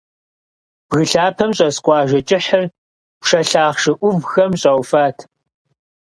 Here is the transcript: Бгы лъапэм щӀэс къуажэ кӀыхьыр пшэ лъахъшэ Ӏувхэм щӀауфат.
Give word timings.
Бгы 0.87 1.01
лъапэм 1.11 1.51
щӀэс 1.57 1.77
къуажэ 1.83 2.19
кӀыхьыр 2.27 2.63
пшэ 3.21 3.39
лъахъшэ 3.49 3.91
Ӏувхэм 3.99 4.51
щӀауфат. 4.61 5.17